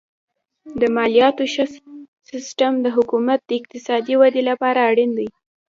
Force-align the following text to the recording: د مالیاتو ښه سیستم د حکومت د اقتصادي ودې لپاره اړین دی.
د 0.81 0.81
مالیاتو 0.95 1.43
ښه 1.53 1.65
سیستم 2.29 2.73
د 2.81 2.87
حکومت 2.95 3.39
د 3.45 3.49
اقتصادي 3.59 4.15
ودې 4.17 4.41
لپاره 4.49 4.79
اړین 4.89 5.11
دی. 5.19 5.27